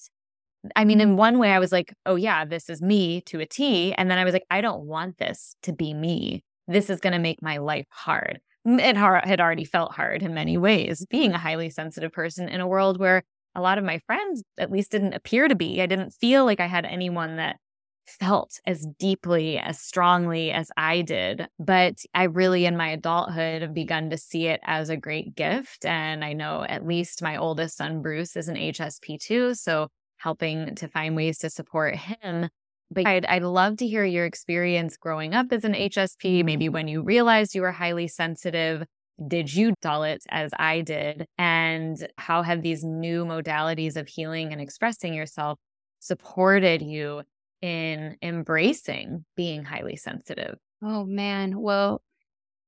[0.76, 3.46] I mean, in one way, I was like, oh, yeah, this is me to a
[3.46, 3.94] T.
[3.94, 7.14] And then I was like, I don't want this to be me this is going
[7.14, 8.40] to make my life hard.
[8.66, 11.42] It had already felt hard in many ways, being a mm-hmm.
[11.42, 13.24] highly sensitive person in a world where
[13.56, 15.82] a lot of my friends at least didn't appear to be.
[15.82, 17.58] I didn't feel like I had anyone that
[18.06, 21.48] felt as deeply, as strongly as I did.
[21.60, 25.86] But I really, in my adulthood, have begun to see it as a great gift.
[25.86, 29.54] And I know at least my oldest son, Bruce, is an HSP too.
[29.54, 32.50] So helping to find ways to support him
[32.92, 36.88] but I'd, I'd love to hear your experience growing up as an HSP, maybe when
[36.88, 38.84] you realized you were highly sensitive.
[39.28, 41.26] Did you dull it as I did?
[41.38, 45.60] And how have these new modalities of healing and expressing yourself
[46.00, 47.24] supported you
[47.62, 50.56] in embracing being highly sensitive?
[50.82, 51.60] Oh, man.
[51.60, 52.02] Well,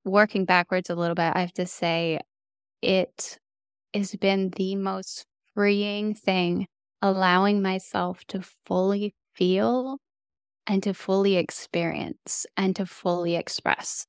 [0.04, 2.20] working backwards a little bit, I have to say
[2.82, 3.40] it
[3.94, 6.68] has been the most freeing thing,
[7.02, 9.98] allowing myself to fully feel
[10.72, 14.08] and to fully experience and to fully express.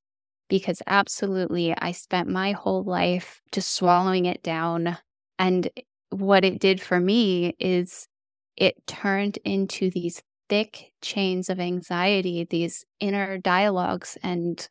[0.49, 4.97] Because absolutely, I spent my whole life just swallowing it down.
[5.41, 5.69] And
[6.11, 8.07] what it did for me is
[8.57, 14.69] it turned into these thick chains of anxiety, these inner dialogues and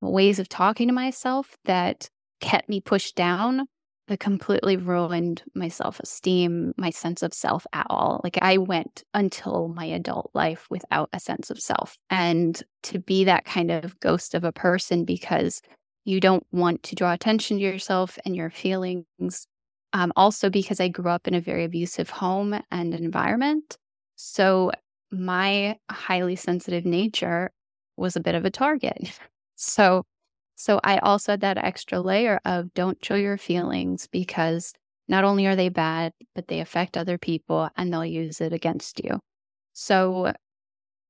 [0.00, 3.68] ways of talking to myself that kept me pushed down
[4.08, 8.20] that completely ruined my self esteem, my sense of self at all.
[8.24, 11.96] Like I went until my adult life without a sense of self.
[12.10, 15.62] And to be that kind of ghost of a person because
[16.04, 19.46] you don't want to draw attention to yourself and your feelings.
[19.92, 23.78] Um, also, because I grew up in a very abusive home and environment.
[24.16, 24.72] So
[25.10, 27.50] my highly sensitive nature
[27.96, 29.18] was a bit of a target.
[29.60, 30.04] So
[30.58, 34.74] so I also had that extra layer of don't show your feelings because
[35.06, 39.02] not only are they bad, but they affect other people and they'll use it against
[39.04, 39.20] you.
[39.72, 40.32] So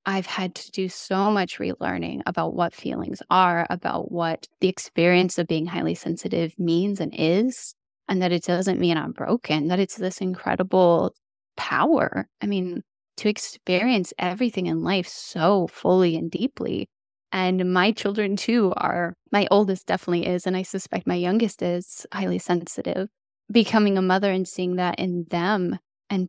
[0.05, 5.39] I've had to do so much relearning about what feelings are, about what the experience
[5.39, 7.75] of being highly sensitive means and is,
[8.07, 11.15] and that it doesn't mean I'm broken, that it's this incredible
[11.57, 12.29] power.
[12.43, 12.83] I mean,
[13.17, 16.91] to experience everything in life so fully and deeply
[17.33, 22.07] and my children too are, my oldest definitely is, and I suspect my youngest is
[22.13, 23.09] highly sensitive.
[23.51, 25.79] Becoming a mother and seeing that in them
[26.11, 26.29] and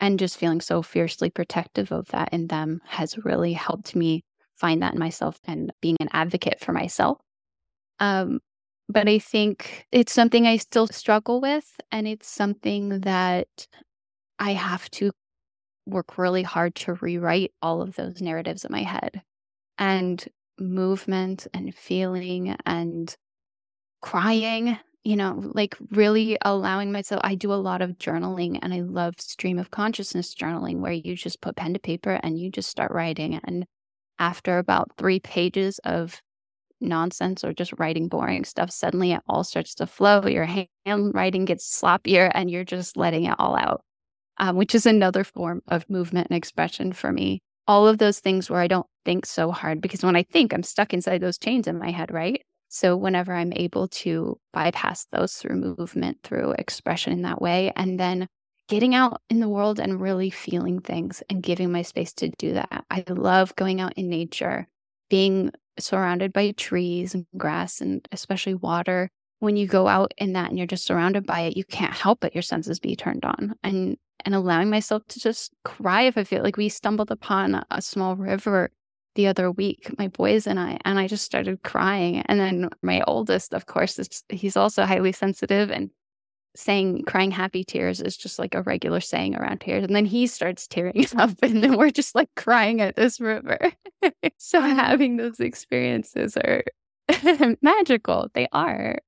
[0.00, 4.24] and just feeling so fiercely protective of that in them has really helped me
[4.56, 7.18] find that in myself and being an advocate for myself.
[8.00, 8.40] Um,
[8.88, 13.66] but I think it's something I still struggle with, and it's something that
[14.38, 15.12] I have to
[15.86, 19.22] work really hard to rewrite all of those narratives in my head
[19.78, 20.24] and
[20.58, 23.14] movement and feeling and
[24.00, 27.20] crying, you know, like really allowing myself.
[27.24, 31.16] I do a lot of journaling and I love stream of consciousness journaling where you
[31.16, 33.40] just put pen to paper and you just start writing.
[33.44, 33.66] And
[34.18, 36.20] after about three pages of
[36.80, 40.26] nonsense or just writing boring stuff, suddenly it all starts to flow.
[40.26, 40.48] Your
[40.86, 43.82] handwriting gets sloppier and you're just letting it all out,
[44.38, 47.40] um, which is another form of movement and expression for me.
[47.66, 50.62] All of those things where I don't think so hard because when I think, I'm
[50.62, 52.42] stuck inside those chains in my head, right?
[52.68, 58.00] So, whenever I'm able to bypass those through movement, through expression in that way, and
[58.00, 58.26] then
[58.68, 62.54] getting out in the world and really feeling things and giving my space to do
[62.54, 62.84] that.
[62.90, 64.66] I love going out in nature,
[65.10, 69.10] being surrounded by trees and grass and especially water.
[69.40, 72.20] When you go out in that and you're just surrounded by it, you can't help
[72.20, 73.54] but your senses be turned on.
[73.62, 77.82] And and allowing myself to just cry if I feel like we stumbled upon a
[77.82, 78.70] small river
[79.14, 82.20] the other week, my boys and I, and I just started crying.
[82.26, 85.90] And then my oldest, of course, is, he's also highly sensitive and
[86.56, 89.78] saying crying happy tears is just like a regular saying around here.
[89.78, 93.58] And then he starts tearing up, and then we're just like crying at this river.
[94.38, 96.64] so having those experiences are
[97.62, 98.28] magical.
[98.34, 98.98] They are.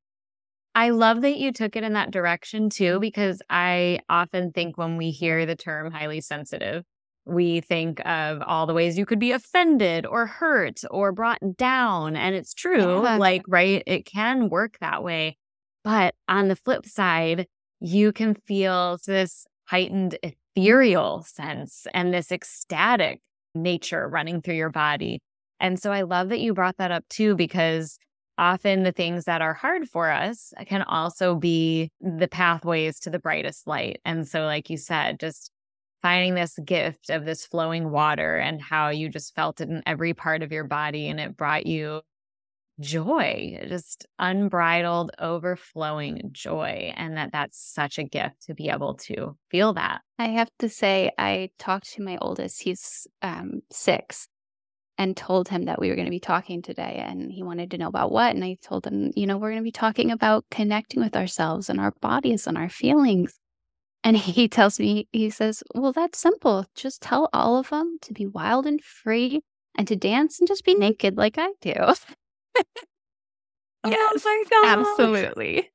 [0.74, 4.98] I love that you took it in that direction too, because I often think when
[4.98, 6.84] we hear the term highly sensitive,
[7.26, 12.16] we think of all the ways you could be offended or hurt or brought down.
[12.16, 13.16] And it's true, yeah.
[13.16, 13.82] like, right?
[13.86, 15.36] It can work that way.
[15.82, 17.46] But on the flip side,
[17.80, 23.20] you can feel this heightened ethereal sense and this ecstatic
[23.54, 25.20] nature running through your body.
[25.58, 27.98] And so I love that you brought that up too, because
[28.38, 33.18] often the things that are hard for us can also be the pathways to the
[33.18, 34.00] brightest light.
[34.04, 35.50] And so, like you said, just
[36.06, 40.14] finding this gift of this flowing water and how you just felt it in every
[40.14, 42.00] part of your body and it brought you
[42.78, 46.92] joy, just unbridled, overflowing joy.
[46.96, 50.02] And that that's such a gift to be able to feel that.
[50.16, 54.28] I have to say, I talked to my oldest, he's um, six,
[54.98, 57.02] and told him that we were going to be talking today.
[57.04, 58.32] And he wanted to know about what.
[58.32, 61.68] And I told him, you know, we're going to be talking about connecting with ourselves
[61.68, 63.36] and our bodies and our feelings.
[64.06, 66.64] And he tells me, he says, Well, that's simple.
[66.76, 69.42] Just tell all of them to be wild and free
[69.76, 71.72] and to dance and just be naked like I do.
[73.84, 75.72] yes, oh absolutely.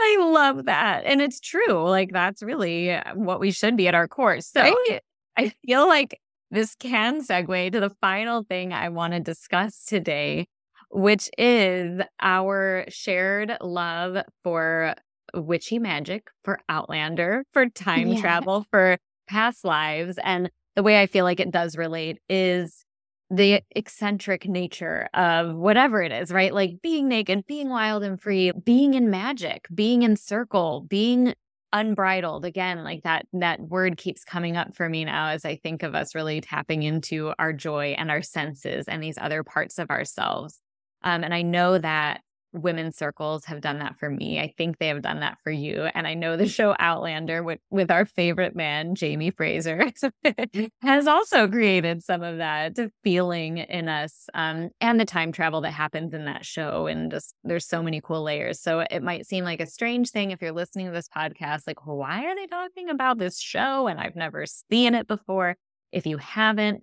[0.00, 1.04] I love that.
[1.04, 1.86] And it's true.
[1.86, 4.40] Like, that's really uh, what we should be at our core.
[4.40, 5.00] So right?
[5.36, 6.18] I feel like
[6.50, 10.46] this can segue to the final thing I want to discuss today,
[10.90, 14.94] which is our shared love for
[15.34, 18.20] witchy magic, for Outlander, for time yeah.
[18.20, 20.18] travel, for past lives.
[20.22, 22.84] And the way I feel like it does relate is
[23.30, 26.54] the eccentric nature of whatever it is, right?
[26.54, 31.34] Like being naked, being wild and free, being in magic, being in circle, being
[31.72, 35.82] unbridled again like that that word keeps coming up for me now as i think
[35.82, 39.90] of us really tapping into our joy and our senses and these other parts of
[39.90, 40.60] ourselves
[41.02, 44.40] um, and i know that women's circles have done that for me.
[44.40, 45.82] I think they have done that for you.
[45.94, 49.90] And I know the show Outlander with, with our favorite man, Jamie Fraser,
[50.82, 55.72] has also created some of that feeling in us um, and the time travel that
[55.72, 56.86] happens in that show.
[56.86, 58.60] And just there's so many cool layers.
[58.60, 61.86] So it might seem like a strange thing if you're listening to this podcast, like,
[61.86, 63.86] why are they talking about this show?
[63.86, 65.56] And I've never seen it before.
[65.92, 66.82] If you haven't,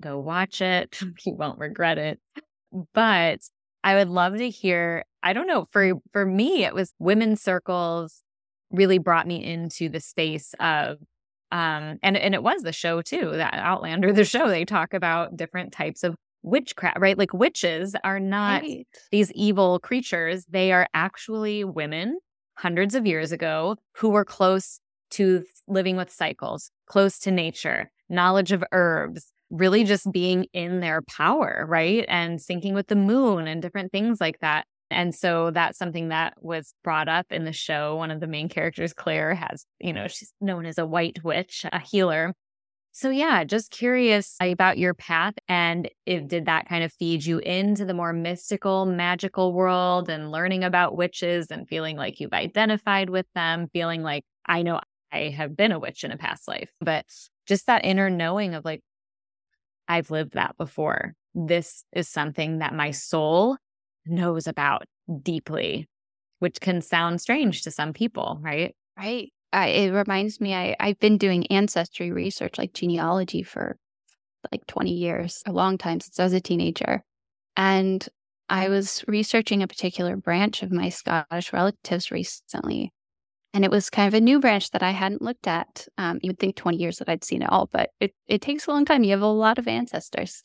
[0.00, 0.98] go watch it.
[1.24, 2.20] you won't regret it.
[2.92, 3.40] But
[3.84, 5.04] I would love to hear.
[5.22, 5.66] I don't know.
[5.70, 8.22] For for me, it was women's circles
[8.70, 10.98] really brought me into the space of
[11.52, 15.36] um and and it was the show too that outlander the show they talk about
[15.36, 18.86] different types of witchcraft right like witches are not right.
[19.12, 22.18] these evil creatures they are actually women
[22.56, 28.50] hundreds of years ago who were close to living with cycles close to nature knowledge
[28.50, 32.04] of herbs really just being in their power, right?
[32.08, 34.66] And syncing with the moon and different things like that.
[34.90, 37.96] And so that's something that was brought up in the show.
[37.96, 41.64] One of the main characters, Claire, has, you know, she's known as a white witch,
[41.72, 42.34] a healer.
[42.92, 47.40] So yeah, just curious about your path and if did that kind of feed you
[47.40, 53.10] into the more mystical, magical world and learning about witches and feeling like you've identified
[53.10, 54.80] with them, feeling like I know
[55.10, 57.04] I have been a witch in a past life, but
[57.46, 58.80] just that inner knowing of like,
[59.88, 61.14] I've lived that before.
[61.34, 63.56] This is something that my soul
[64.06, 64.84] knows about
[65.22, 65.88] deeply,
[66.38, 68.74] which can sound strange to some people, right?
[68.96, 69.32] Right.
[69.52, 73.76] I, it reminds me, I, I've been doing ancestry research, like genealogy, for
[74.50, 77.02] like 20 years, a long time since I was a teenager.
[77.56, 78.06] And
[78.48, 82.92] I was researching a particular branch of my Scottish relatives recently.
[83.54, 85.86] And it was kind of a new branch that I hadn't looked at.
[85.96, 88.66] Um, you would think 20 years that I'd seen it all, but it, it takes
[88.66, 89.04] a long time.
[89.04, 90.42] You have a lot of ancestors.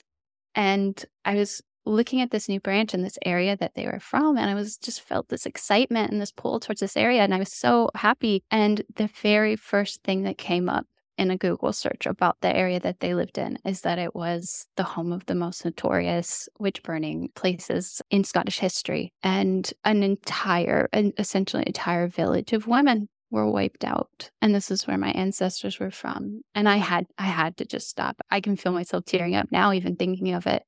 [0.53, 4.37] And I was looking at this new branch in this area that they were from.
[4.37, 7.23] And I was just felt this excitement and this pull towards this area.
[7.23, 8.43] And I was so happy.
[8.51, 10.85] And the very first thing that came up
[11.19, 14.67] in a Google search about the area that they lived in is that it was
[14.77, 19.11] the home of the most notorious witch burning places in Scottish history.
[19.21, 24.31] And an entire, an essentially entire village of women were wiped out.
[24.41, 26.41] And this is where my ancestors were from.
[26.55, 28.15] And i had i had to just stop.
[28.31, 30.63] I can feel myself tearing up now even thinking of it.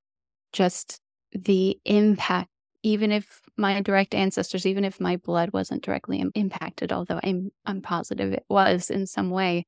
[0.52, 1.00] Just
[1.32, 2.50] the impact
[2.84, 7.82] even if my direct ancestors even if my blood wasn't directly impacted although i'm i'm
[7.82, 9.66] positive it was in some way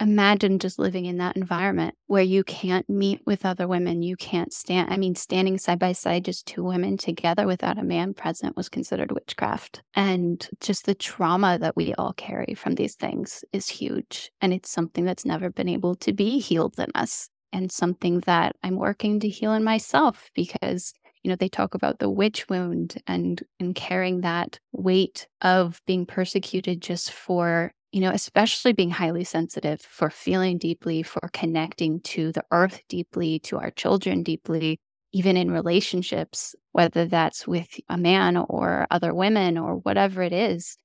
[0.00, 4.02] imagine just living in that environment where you can't meet with other women.
[4.02, 7.84] You can't stand, I mean, standing side by side, just two women together without a
[7.84, 9.82] man present was considered witchcraft.
[9.94, 14.30] And just the trauma that we all carry from these things is huge.
[14.40, 18.56] And it's something that's never been able to be healed in us, and something that
[18.62, 20.92] I'm working to heal in myself because
[21.22, 26.06] you know they talk about the witch wound and and carrying that weight of being
[26.06, 32.30] persecuted just for you know, especially being highly sensitive for feeling deeply, for connecting to
[32.30, 34.78] the earth deeply, to our children deeply,
[35.12, 40.76] even in relationships, whether that's with a man or other women or whatever it is,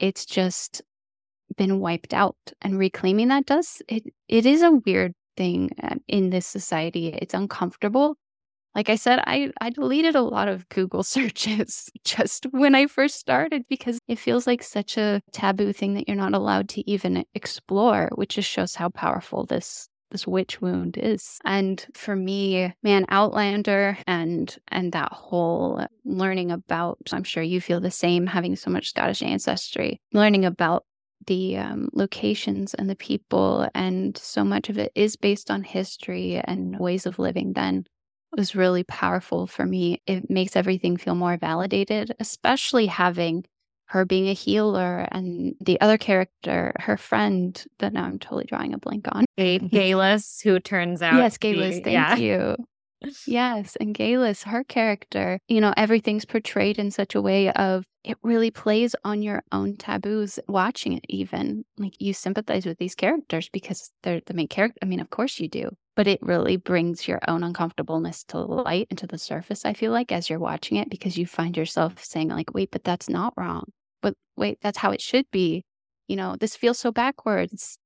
[0.00, 0.82] it's just
[1.56, 2.34] been wiped out.
[2.62, 7.10] And reclaiming that does, it, it is a weird thing uh, in this society.
[7.10, 8.16] It's uncomfortable
[8.74, 13.16] like I said, I, I deleted a lot of Google searches just when I first
[13.16, 17.24] started because it feels like such a taboo thing that you're not allowed to even
[17.34, 21.38] explore, which just shows how powerful this this witch wound is.
[21.44, 27.80] And for me, man, Outlander and and that whole learning about I'm sure you feel
[27.80, 30.84] the same having so much Scottish ancestry, learning about
[31.26, 36.40] the um, locations and the people and so much of it is based on history
[36.44, 37.84] and ways of living then
[38.36, 40.02] was really powerful for me.
[40.06, 43.44] It makes everything feel more validated, especially having
[43.86, 48.72] her being a healer and the other character, her friend that now I'm totally drawing
[48.72, 49.24] a blank on.
[49.36, 51.16] Geillis, who turns out.
[51.16, 52.16] Yes, Geillis, thank yeah.
[52.16, 52.56] you.
[53.26, 58.18] Yes, and Geillis, her character, you know, everything's portrayed in such a way of it
[58.22, 61.64] really plays on your own taboos watching it even.
[61.78, 64.78] Like you sympathize with these characters because they're the main character.
[64.82, 68.86] I mean, of course you do but it really brings your own uncomfortableness to light
[68.90, 72.02] and to the surface, I feel like, as you're watching it, because you find yourself
[72.04, 73.64] saying, like, wait, but that's not wrong.
[74.02, 75.64] But wait, that's how it should be.
[76.08, 77.78] You know, this feels so backwards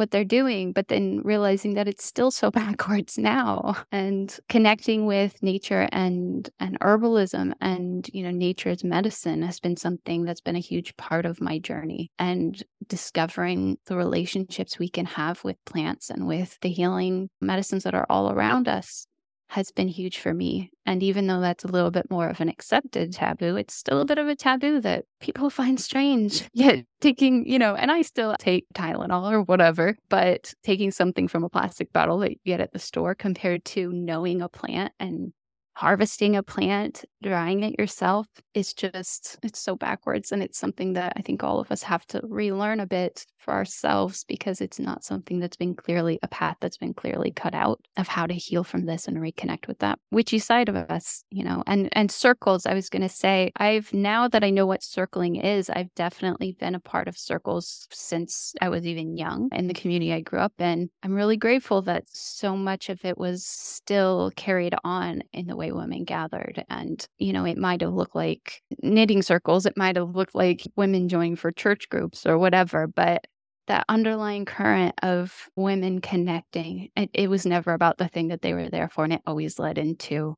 [0.00, 5.40] what they're doing, but then realizing that it's still so backwards now and connecting with
[5.42, 10.60] nature and and herbalism and you know nature's medicine has been something that's been a
[10.60, 16.26] huge part of my journey and discovering the relationships we can have with plants and
[16.26, 19.06] with the healing medicines that are all around us
[19.50, 20.70] has been huge for me.
[20.86, 24.04] And even though that's a little bit more of an accepted taboo, it's still a
[24.04, 26.48] bit of a taboo that people find strange.
[26.52, 31.42] Yet taking, you know, and I still take Tylenol or whatever, but taking something from
[31.42, 35.32] a plastic bottle that you get at the store compared to knowing a plant and
[35.74, 40.32] harvesting a plant, drying it yourself, is just, it's so backwards.
[40.32, 43.54] And it's something that I think all of us have to relearn a bit for
[43.54, 47.80] ourselves because it's not something that's been clearly a path that's been clearly cut out
[47.96, 51.42] of how to heal from this and reconnect with that witchy side of us, you
[51.42, 52.66] know, and, and circles.
[52.66, 56.56] I was going to say, I've now that I know what circling is, I've definitely
[56.58, 60.40] been a part of circles since I was even young in the community I grew
[60.40, 60.90] up in.
[61.02, 65.72] I'm really grateful that so much of it was still carried on in the way
[65.72, 66.64] women gathered.
[66.68, 70.62] And, you know, it might have looked like knitting circles, it might have looked like
[70.76, 73.26] women joining for church groups or whatever, but
[73.66, 78.52] that underlying current of women connecting, it, it was never about the thing that they
[78.52, 79.04] were there for.
[79.04, 80.34] And it always led into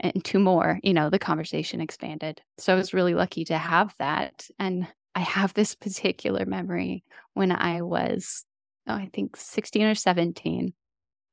[0.00, 2.40] into more, you know, the conversation expanded.
[2.58, 4.48] So I was really lucky to have that.
[4.58, 7.04] And I have this particular memory
[7.34, 8.44] when I was,
[8.88, 10.72] oh, I think 16 or 17.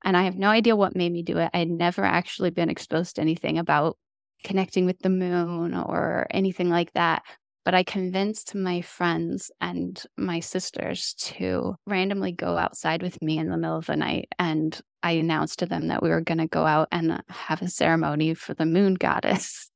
[0.05, 1.49] And I have no idea what made me do it.
[1.53, 3.97] I had never actually been exposed to anything about
[4.43, 7.23] connecting with the moon or anything like that.
[7.65, 13.49] But I convinced my friends and my sisters to randomly go outside with me in
[13.49, 14.29] the middle of the night.
[14.39, 17.67] And I announced to them that we were going to go out and have a
[17.67, 19.69] ceremony for the moon goddess.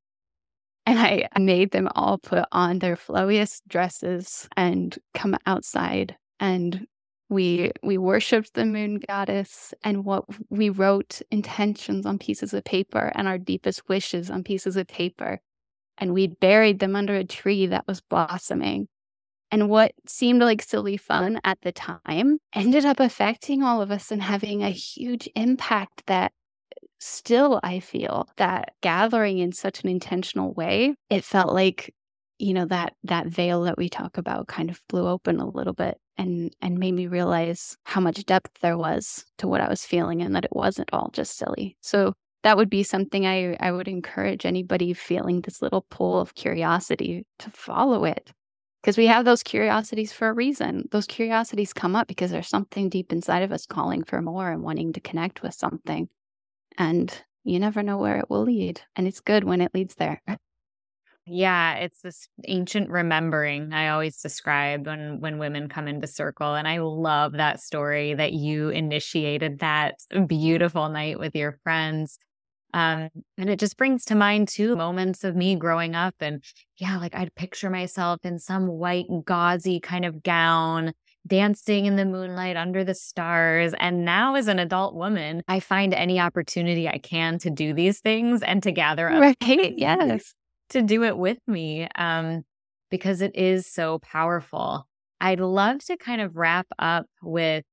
[0.86, 6.86] And I made them all put on their flowiest dresses and come outside and
[7.34, 13.12] we we worshiped the moon goddess and what we wrote intentions on pieces of paper
[13.14, 15.40] and our deepest wishes on pieces of paper.
[15.98, 18.88] And we buried them under a tree that was blossoming.
[19.50, 24.10] And what seemed like silly fun at the time ended up affecting all of us
[24.10, 26.32] and having a huge impact that
[26.98, 31.94] still, I feel that gathering in such an intentional way, it felt like
[32.38, 35.72] you know that that veil that we talk about kind of blew open a little
[35.72, 39.84] bit and and made me realize how much depth there was to what I was
[39.84, 41.76] feeling and that it wasn't all just silly.
[41.80, 46.34] So that would be something I I would encourage anybody feeling this little pull of
[46.34, 48.32] curiosity to follow it.
[48.82, 50.88] Because we have those curiosities for a reason.
[50.90, 54.62] Those curiosities come up because there's something deep inside of us calling for more and
[54.62, 56.08] wanting to connect with something.
[56.78, 58.82] And you never know where it will lead.
[58.96, 60.22] And it's good when it leads there.
[61.26, 66.68] Yeah, it's this ancient remembering I always describe when when women come into circle and
[66.68, 69.94] I love that story that you initiated that
[70.26, 72.18] beautiful night with your friends.
[72.74, 73.08] Um,
[73.38, 76.44] and it just brings to mind too moments of me growing up and
[76.76, 80.92] yeah, like I'd picture myself in some white gauzy kind of gown
[81.26, 83.72] dancing in the moonlight under the stars.
[83.78, 88.00] And now, as an adult woman, I find any opportunity I can to do these
[88.00, 89.20] things and to gather up.
[89.22, 89.74] Right.
[89.78, 90.34] Yes
[90.74, 92.42] to do it with me um,
[92.90, 94.86] because it is so powerful.
[95.20, 97.64] I'd love to kind of wrap up with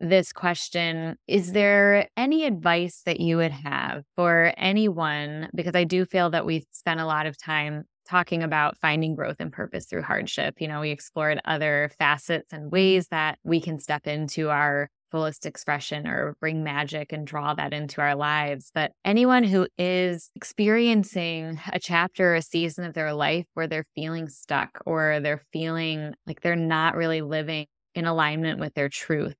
[0.00, 5.48] this question Is there any advice that you would have for anyone?
[5.54, 9.36] Because I do feel that we spent a lot of time talking about finding growth
[9.38, 10.60] and purpose through hardship.
[10.60, 15.46] You know, we explored other facets and ways that we can step into our fullest
[15.46, 18.72] expression or bring magic and draw that into our lives.
[18.74, 23.86] But anyone who is experiencing a chapter or a season of their life where they're
[23.94, 29.36] feeling stuck or they're feeling like they're not really living in alignment with their truth,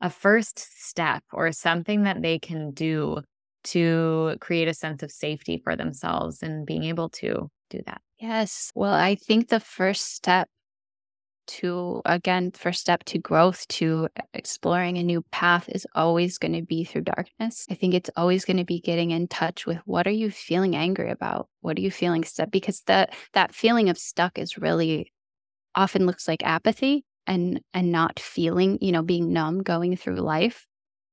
[0.00, 3.20] a first step or something that they can do
[3.64, 8.00] to create a sense of safety for themselves and being able to do that.
[8.20, 8.70] Yes.
[8.76, 10.48] Well, I think the first step
[11.48, 16.62] to again first step to growth to exploring a new path is always going to
[16.62, 17.66] be through darkness.
[17.70, 20.76] I think it's always going to be getting in touch with what are you feeling
[20.76, 21.48] angry about?
[21.60, 25.12] What are you feeling stuck because that that feeling of stuck is really
[25.74, 30.66] often looks like apathy and and not feeling you know being numb going through life.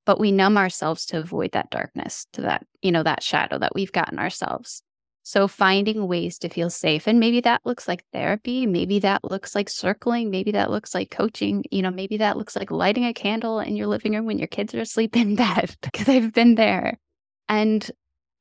[0.06, 3.74] But we numb ourselves to avoid that darkness to that you know that shadow that
[3.76, 4.84] we've gotten ourselves
[5.26, 7.08] so finding ways to feel safe.
[7.08, 8.68] And maybe that looks like therapy.
[8.68, 10.30] Maybe that looks like circling.
[10.30, 11.66] Maybe that looks like coaching.
[11.72, 14.48] You know, maybe that looks like lighting a candle in your living room when your
[14.48, 17.00] kids are asleep in bed, because I've been there.
[17.50, 17.90] And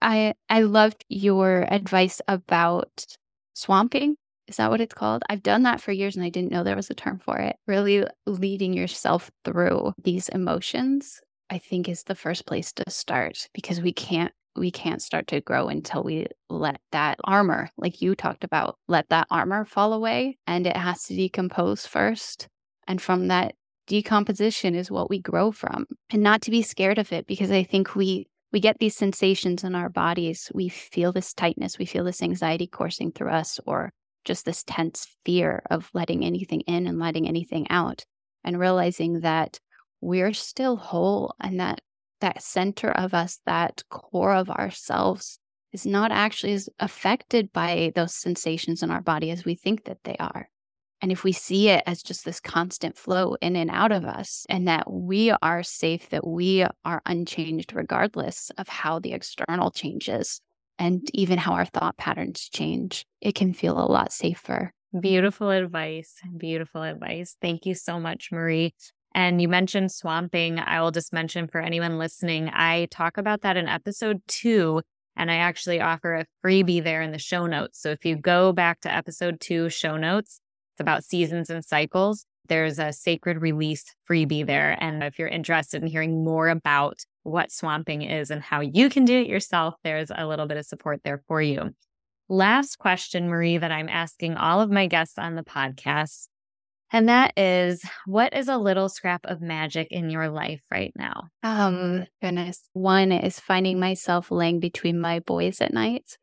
[0.03, 3.07] I I loved your advice about
[3.55, 4.16] swamping.
[4.47, 5.22] Is that what it's called?
[5.30, 7.57] I've done that for years and I didn't know there was a term for it.
[7.66, 13.80] Really leading yourself through these emotions, I think, is the first place to start because
[13.80, 18.44] we can't we can't start to grow until we let that armor, like you talked
[18.44, 22.48] about, let that armor fall away and it has to decompose first.
[22.86, 23.55] And from that
[23.86, 25.86] decomposition is what we grow from.
[26.11, 29.64] And not to be scared of it because I think we we get these sensations
[29.64, 30.48] in our bodies.
[30.55, 33.92] We feel this tightness, we feel this anxiety coursing through us or
[34.24, 38.05] just this tense fear of letting anything in and letting anything out
[38.44, 39.59] and realizing that
[40.00, 41.80] we're still whole and that
[42.25, 45.39] that center of us, that core of ourselves,
[45.75, 49.99] is not actually as affected by those sensations in our body as we think that
[50.05, 50.49] they are.
[51.03, 54.47] And if we see it as just this constant flow in and out of us,
[54.49, 60.41] and that we are safe, that we are unchanged regardless of how the external changes
[60.79, 64.72] and even how our thought patterns change, it can feel a lot safer.
[64.99, 66.14] Beautiful advice.
[66.39, 67.37] Beautiful advice.
[67.43, 68.72] Thank you so much, Marie.
[69.15, 70.59] And you mentioned swamping.
[70.59, 74.83] I will just mention for anyone listening, I talk about that in episode two.
[75.17, 77.81] And I actually offer a freebie there in the show notes.
[77.81, 80.41] So if you go back to episode two show notes,
[80.75, 82.27] it's about seasons and cycles.
[82.49, 84.77] There's a sacred release freebie there.
[84.83, 89.05] And if you're interested in hearing more about what swamping is and how you can
[89.05, 91.71] do it yourself, there's a little bit of support there for you.
[92.29, 96.27] Last question, Marie, that I'm asking all of my guests on the podcast
[96.95, 101.24] and that is what is a little scrap of magic in your life right now?
[101.42, 102.68] Um, goodness.
[102.72, 106.16] One is finding myself laying between my boys at night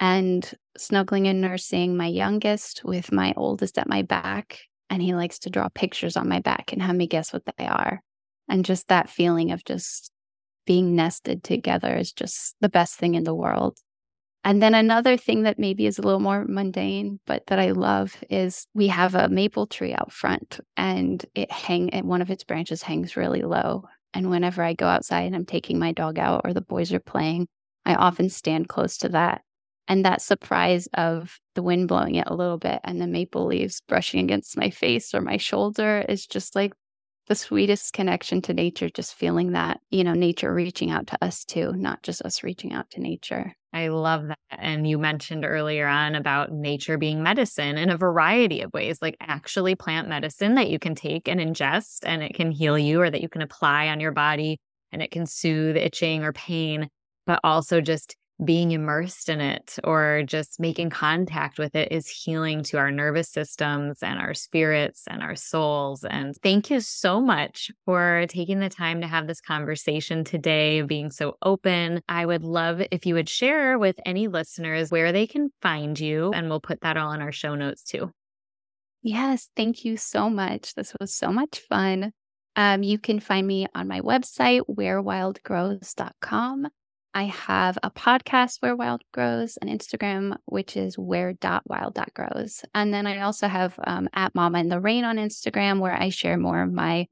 [0.00, 4.60] and snuggling and nursing my youngest with my oldest at my back.
[4.88, 7.66] And he likes to draw pictures on my back and have me guess what they
[7.66, 8.00] are.
[8.48, 10.10] And just that feeling of just
[10.64, 13.76] being nested together is just the best thing in the world.
[14.42, 18.16] And then another thing that maybe is a little more mundane, but that I love
[18.30, 22.44] is we have a maple tree out front and it hang and one of its
[22.44, 23.84] branches hangs really low.
[24.14, 27.00] And whenever I go outside and I'm taking my dog out or the boys are
[27.00, 27.48] playing,
[27.84, 29.42] I often stand close to that.
[29.88, 33.82] And that surprise of the wind blowing it a little bit and the maple leaves
[33.88, 36.72] brushing against my face or my shoulder is just like
[37.30, 41.44] the sweetest connection to nature, just feeling that, you know, nature reaching out to us
[41.44, 43.54] too, not just us reaching out to nature.
[43.72, 44.38] I love that.
[44.50, 49.16] And you mentioned earlier on about nature being medicine in a variety of ways, like
[49.20, 53.08] actually plant medicine that you can take and ingest and it can heal you or
[53.08, 54.58] that you can apply on your body
[54.90, 56.88] and it can soothe itching or pain,
[57.26, 62.62] but also just being immersed in it or just making contact with it is healing
[62.64, 66.04] to our nervous systems and our spirits and our souls.
[66.04, 71.10] And thank you so much for taking the time to have this conversation today, being
[71.10, 72.02] so open.
[72.08, 76.32] I would love if you would share with any listeners where they can find you,
[76.32, 78.12] and we'll put that all in our show notes too.
[79.02, 80.74] Yes, thank you so much.
[80.74, 82.12] This was so much fun.
[82.56, 86.68] Um, you can find me on my website, wherewildgrows.com.
[87.12, 93.20] I have a podcast where wild grows, an Instagram which is where.wild.grows, and then I
[93.20, 96.72] also have um, at Mama in the Rain on Instagram where I share more of
[96.72, 97.08] my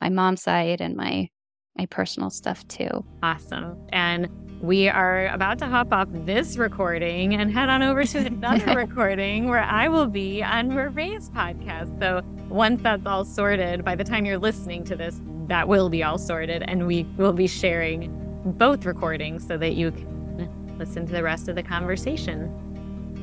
[0.00, 1.28] my mom side and my
[1.76, 3.04] my personal stuff too.
[3.22, 4.28] Awesome, and
[4.62, 9.48] we are about to hop off this recording and head on over to another recording
[9.48, 12.00] where I will be on Marie's podcast.
[12.00, 16.02] So once that's all sorted, by the time you're listening to this, that will be
[16.02, 21.12] all sorted, and we will be sharing both recordings so that you can listen to
[21.12, 22.61] the rest of the conversation.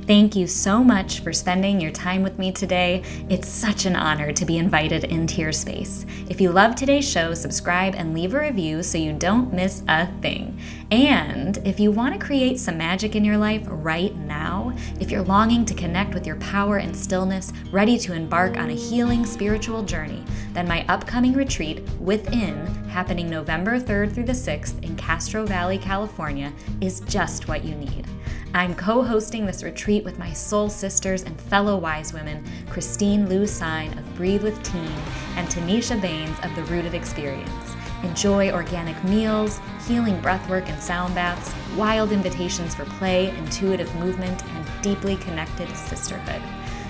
[0.10, 3.03] Thank you so much for spending your time with me today.
[3.30, 6.03] It's such an honor to be invited into your space.
[6.28, 10.07] If you love today's show, subscribe and leave a review so you don't miss a
[10.20, 10.60] thing.
[10.89, 15.22] And if you want to create some magic in your life right now, if you're
[15.22, 19.84] longing to connect with your power and stillness, ready to embark on a healing spiritual
[19.84, 25.78] journey, then my upcoming retreat, Within, happening November 3rd through the 6th in Castro Valley,
[25.78, 26.51] California,
[26.82, 28.07] is just what you need.
[28.52, 33.45] I'm co hosting this retreat with my soul sisters and fellow wise women, Christine Lou
[33.45, 34.91] Sign of Breathe with Teen
[35.36, 37.76] and Tanisha Baines of The Rooted Experience.
[38.02, 44.66] Enjoy organic meals, healing breathwork and sound baths, wild invitations for play, intuitive movement, and
[44.82, 46.41] deeply connected sisterhood.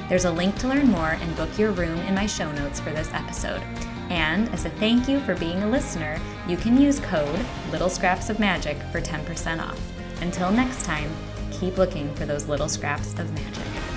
[0.08, 2.92] There's a link to learn more and book your room in my show notes for
[2.92, 3.62] this episode.
[4.10, 8.30] And as a thank you for being a listener, you can use code Little Scraps
[8.30, 9.80] of Magic for 10% off.
[10.22, 11.12] Until next time,
[11.60, 13.89] keep looking for those little scraps of magic.